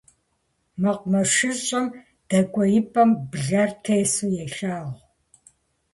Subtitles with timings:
[0.81, 1.85] МэкъумэшыщӀэм
[2.29, 4.93] дэкӀуеипӀэм блэр тесу елъагъу.